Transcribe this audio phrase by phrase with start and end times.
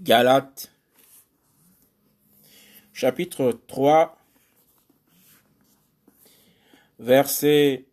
[0.00, 0.70] Galates,
[2.92, 4.18] chapitre 3,
[6.98, 7.86] verset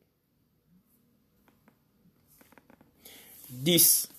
[3.50, 4.10] 10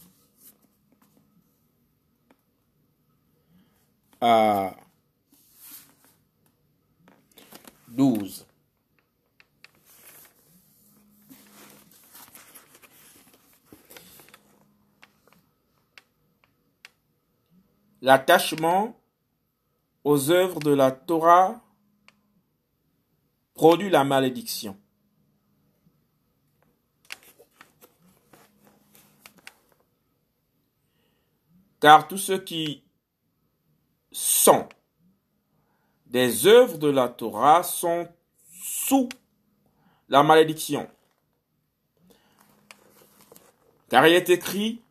[4.21, 4.77] à
[7.89, 8.47] 12.
[18.03, 19.01] L'attachement
[20.05, 21.61] aux œuvres de la Torah
[23.55, 24.77] produit la malédiction.
[31.81, 32.83] Car tous ceux qui
[34.11, 34.69] sont
[36.07, 38.09] des œuvres de la Torah sont
[38.53, 39.09] sous
[40.09, 40.89] la malédiction.
[43.89, 44.83] Car il est écrit,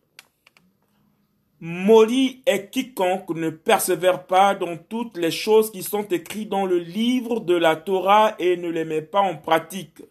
[1.63, 6.79] Maudit est quiconque ne persévère pas dans toutes les choses qui sont écrites dans le
[6.79, 10.01] livre de la Torah et ne les met pas en pratique.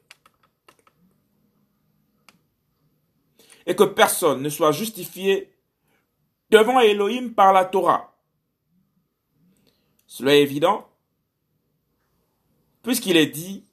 [3.66, 5.52] Et que personne ne soit justifié
[6.50, 8.16] devant Elohim par la Torah.
[10.06, 10.88] Cela est évident,
[12.84, 13.64] puisqu'il est dit,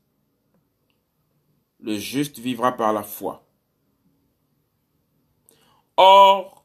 [1.79, 3.43] le juste vivra par la foi.
[5.95, 6.56] Or,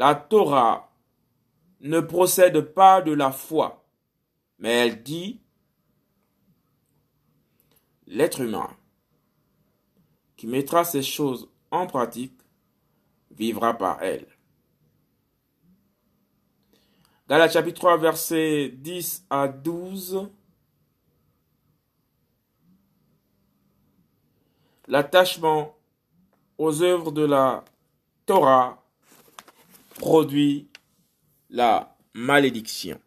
[0.00, 0.90] la Torah
[1.80, 3.84] ne procède pas de la foi,
[4.58, 5.42] mais elle dit
[8.06, 8.74] l'être humain
[10.38, 12.40] qui mettra ces choses en pratique
[13.30, 14.26] vivra par elles.
[17.28, 20.30] la chapitre 3 versets 10 à 12
[24.88, 25.76] L'attachement
[26.56, 27.66] aux œuvres de la
[28.24, 28.79] Torah
[30.00, 30.70] produit
[31.50, 32.98] la malédiction.